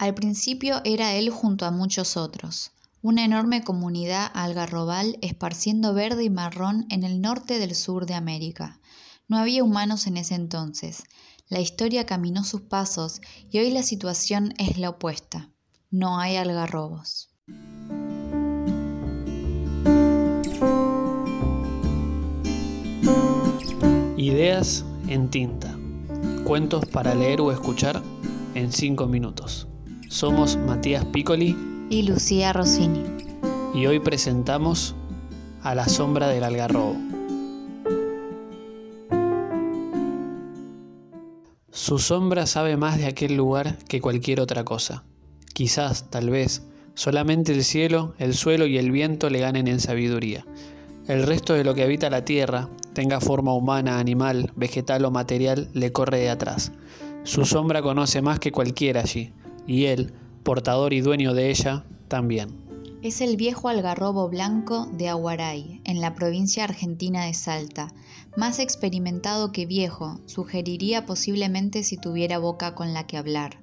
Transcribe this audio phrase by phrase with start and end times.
[0.00, 2.70] Al principio era él junto a muchos otros,
[3.02, 8.80] una enorme comunidad algarrobal esparciendo verde y marrón en el norte del sur de América.
[9.28, 11.02] No había humanos en ese entonces.
[11.50, 15.50] La historia caminó sus pasos y hoy la situación es la opuesta.
[15.90, 17.28] No hay algarrobos.
[24.16, 25.78] Ideas en tinta.
[26.44, 28.02] Cuentos para leer o escuchar
[28.54, 29.69] en 5 minutos.
[30.10, 31.56] Somos Matías Piccoli
[31.88, 33.04] y Lucía Rossini.
[33.72, 34.96] Y hoy presentamos
[35.62, 36.96] A la sombra del algarrobo.
[41.70, 45.04] Su sombra sabe más de aquel lugar que cualquier otra cosa.
[45.54, 50.44] Quizás, tal vez, solamente el cielo, el suelo y el viento le ganen en sabiduría.
[51.06, 55.68] El resto de lo que habita la tierra, tenga forma humana, animal, vegetal o material,
[55.72, 56.72] le corre de atrás.
[57.22, 59.32] Su sombra conoce más que cualquiera allí,
[59.66, 62.48] y él, portador y dueño de ella, también.
[63.02, 67.92] Es el viejo algarrobo blanco de Aguaray, en la provincia argentina de Salta.
[68.36, 73.58] Más experimentado que viejo, sugeriría posiblemente si tuviera boca con la que hablar.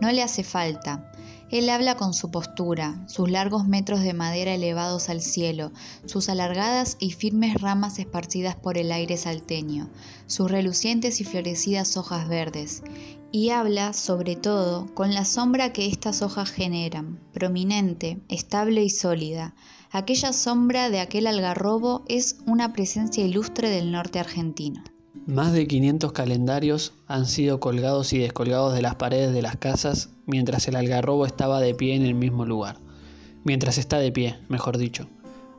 [0.00, 1.12] No le hace falta.
[1.50, 5.72] Él habla con su postura, sus largos metros de madera elevados al cielo,
[6.04, 9.88] sus alargadas y firmes ramas esparcidas por el aire salteño,
[10.26, 12.82] sus relucientes y florecidas hojas verdes,
[13.32, 19.54] y habla, sobre todo, con la sombra que estas hojas generan, prominente, estable y sólida.
[19.90, 24.82] Aquella sombra de aquel algarrobo es una presencia ilustre del norte argentino.
[25.28, 30.08] Más de 500 calendarios han sido colgados y descolgados de las paredes de las casas
[30.24, 32.78] mientras el algarrobo estaba de pie en el mismo lugar.
[33.44, 35.06] Mientras está de pie, mejor dicho.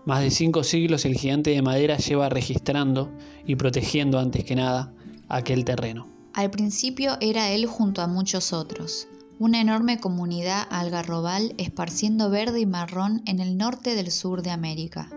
[0.08, 3.12] Más de cinco siglos el gigante de madera lleva registrando
[3.46, 4.92] y protegiendo antes que nada
[5.28, 6.08] aquel terreno.
[6.34, 12.66] Al principio era él junto a muchos otros, una enorme comunidad algarrobal esparciendo verde y
[12.66, 15.12] marrón en el norte del sur de América.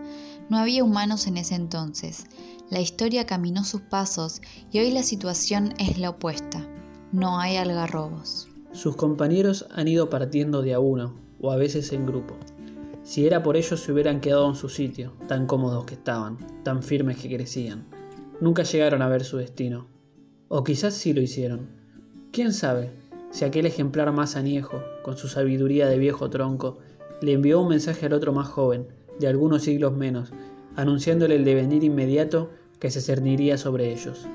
[0.49, 2.25] No había humanos en ese entonces.
[2.73, 6.67] La historia caminó sus pasos y hoy la situación es la opuesta.
[7.11, 8.47] No hay algarrobos.
[8.71, 12.33] Sus compañeros han ido partiendo de a uno, o a veces en grupo.
[13.03, 16.81] Si era por ellos se hubieran quedado en su sitio, tan cómodos que estaban, tan
[16.81, 17.85] firmes que crecían.
[18.41, 19.85] Nunca llegaron a ver su destino,
[20.47, 21.69] o quizás sí lo hicieron.
[22.31, 22.89] ¿Quién sabe
[23.29, 26.79] si aquel ejemplar más añejo, con su sabiduría de viejo tronco,
[27.21, 28.87] le envió un mensaje al otro más joven,
[29.19, 30.33] de algunos siglos menos,
[30.75, 32.49] anunciándole el devenir inmediato
[32.83, 34.27] que se cerniría sobre ellos.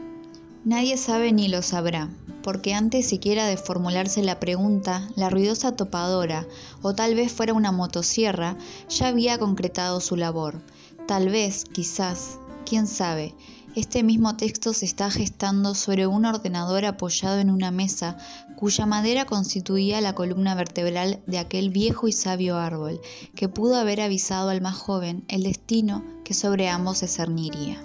[0.65, 2.09] Nadie sabe ni lo sabrá,
[2.43, 6.47] porque antes siquiera de formularse la pregunta, la ruidosa topadora,
[6.81, 8.57] o tal vez fuera una motosierra,
[8.89, 10.63] ya había concretado su labor.
[11.07, 13.35] Tal vez, quizás, quién sabe,
[13.75, 18.17] este mismo texto se está gestando sobre un ordenador apoyado en una mesa
[18.57, 22.99] cuya madera constituía la columna vertebral de aquel viejo y sabio árbol
[23.37, 27.79] que pudo haber avisado al más joven el destino que sobre ambos se cerniría.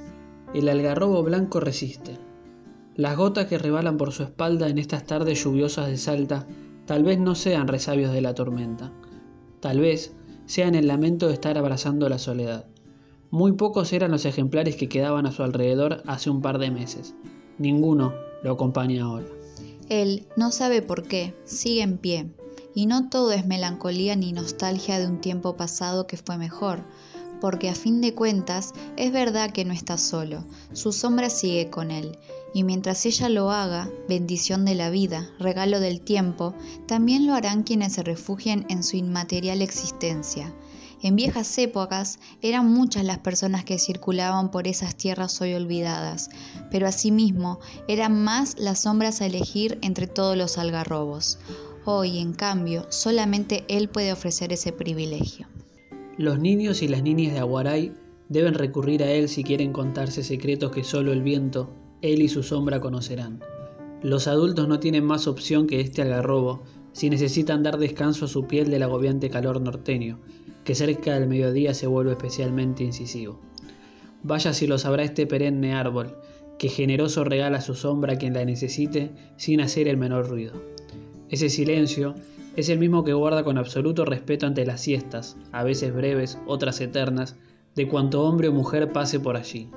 [0.54, 2.18] El algarrobo blanco resiste.
[2.96, 6.46] Las gotas que rebalan por su espalda en estas tardes lluviosas de Salta
[6.86, 8.92] tal vez no sean resabios de la tormenta,
[9.62, 10.14] tal vez
[10.46, 12.68] sean el lamento de estar abrazando la soledad.
[13.32, 17.16] Muy pocos eran los ejemplares que quedaban a su alrededor hace un par de meses.
[17.58, 19.26] Ninguno lo acompaña ahora.
[19.90, 22.30] Él no sabe por qué, sigue en pie.
[22.76, 26.84] Y no todo es melancolía ni nostalgia de un tiempo pasado que fue mejor,
[27.44, 31.92] porque a fin de cuentas es verdad que no está solo, su sombra sigue con
[31.92, 32.18] él,
[32.54, 36.54] y mientras ella lo haga, bendición de la vida, regalo del tiempo,
[36.88, 40.54] también lo harán quienes se refugien en su inmaterial existencia,
[41.02, 46.30] en viejas épocas eran muchas las personas que circulaban por esas tierras hoy olvidadas,
[46.72, 47.60] pero asimismo
[47.90, 51.40] eran más las sombras a elegir entre todos los algarrobos.
[51.84, 55.46] Hoy, en cambio, solamente él puede ofrecer ese privilegio.
[56.18, 57.92] Los niños y las niñas de Aguaray
[58.30, 61.72] deben recurrir a él si quieren contarse secretos que solo el viento,
[62.04, 63.40] él y su sombra conocerán.
[64.04, 68.46] Los adultos no tienen más opción que este algarrobo si necesitan dar descanso a su
[68.46, 70.20] piel del agobiante calor norteño,
[70.64, 73.40] que cerca del mediodía se vuelve especialmente incisivo.
[74.22, 76.16] Vaya si lo sabrá este perenne árbol,
[76.60, 80.54] que generoso regala su sombra a quien la necesite sin hacer el menor ruido.
[81.30, 82.14] Ese silencio
[82.56, 86.80] es el mismo que guarda con absoluto respeto ante las siestas, a veces breves, otras
[86.82, 87.36] eternas,
[87.76, 89.70] de cuanto hombre o mujer pase por allí.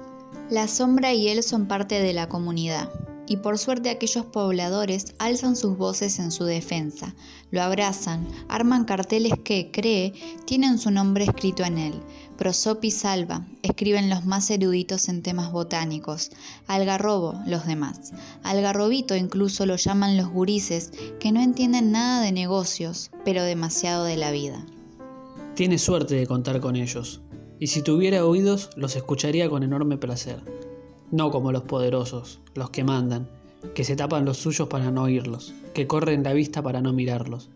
[0.51, 2.91] La sombra y él son parte de la comunidad.
[3.29, 7.15] Y por suerte aquellos pobladores alzan sus voces en su defensa,
[7.51, 10.13] lo abrazan, arman carteles que, cree,
[10.45, 11.95] tienen su nombre escrito en él.
[12.37, 16.31] Prosopi salva, escriben los más eruditos en temas botánicos,
[16.67, 18.13] algarrobo los demás.
[18.43, 24.17] Algarrobito incluso lo llaman los gurises, que no entienden nada de negocios, pero demasiado de
[24.17, 24.65] la vida.
[25.55, 27.23] Tiene suerte de contar con ellos,
[27.59, 30.66] y si tuviera oídos los escucharía con enorme placer
[31.11, 33.29] no como los poderosos, los que mandan,
[33.75, 37.51] que se tapan los suyos para no oírlos, que corren la vista para no mirarlos.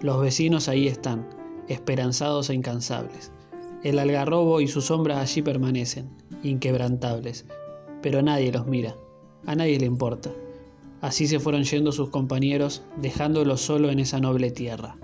[0.00, 1.28] Los vecinos ahí están,
[1.68, 3.32] esperanzados e incansables.
[3.82, 6.10] El algarrobo y su sombra allí permanecen,
[6.42, 7.46] inquebrantables,
[8.02, 8.96] pero nadie los mira,
[9.46, 10.30] a nadie le importa.
[11.00, 14.96] Así se fueron yendo sus compañeros, dejándolo solo en esa noble tierra.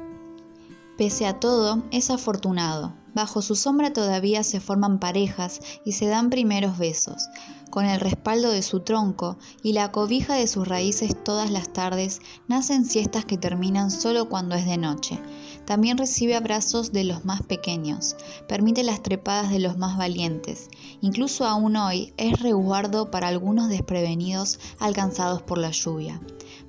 [0.96, 2.94] Pese a todo, es afortunado.
[3.14, 7.28] Bajo su sombra todavía se forman parejas y se dan primeros besos.
[7.69, 12.20] Con el respaldo de su tronco y la cobija de sus raíces todas las tardes,
[12.48, 15.20] nacen siestas que terminan solo cuando es de noche.
[15.66, 18.16] También recibe abrazos de los más pequeños,
[18.48, 20.70] permite las trepadas de los más valientes.
[21.02, 26.20] Incluso aún hoy es resguardo para algunos desprevenidos alcanzados por la lluvia.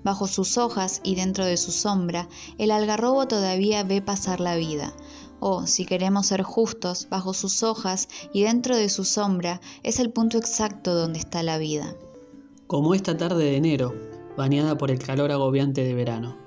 [0.04, 4.94] Bajo sus hojas y dentro de su sombra, el algarrobo todavía ve pasar la vida.
[5.40, 10.12] O, si queremos ser justos, bajo sus hojas y dentro de su sombra es el
[10.12, 11.96] punto exacto donde está la vida.
[12.68, 13.94] Como esta tarde de enero,
[14.36, 16.38] bañada por el calor agobiante de verano.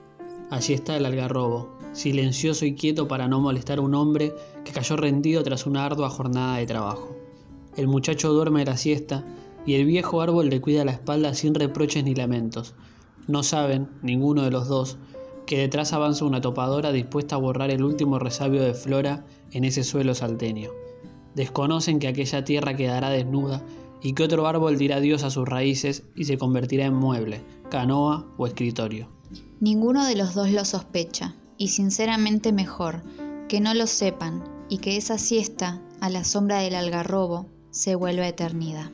[0.50, 4.96] Allí está el algarrobo, silencioso y quieto para no molestar a un hombre que cayó
[4.96, 7.16] rendido tras una ardua jornada de trabajo.
[7.76, 9.24] El muchacho duerme la siesta
[9.66, 12.74] y el viejo árbol le cuida la espalda sin reproches ni lamentos,
[13.30, 14.98] no saben, ninguno de los dos,
[15.46, 19.84] que detrás avanza una topadora dispuesta a borrar el último resabio de flora en ese
[19.84, 20.70] suelo salteño.
[21.34, 23.62] Desconocen que aquella tierra quedará desnuda
[24.02, 28.26] y que otro árbol dirá adiós a sus raíces y se convertirá en mueble, canoa
[28.36, 29.08] o escritorio.
[29.60, 33.02] Ninguno de los dos lo sospecha, y sinceramente mejor
[33.48, 38.26] que no lo sepan y que esa siesta, a la sombra del algarrobo, se vuelva
[38.26, 38.90] eternidad.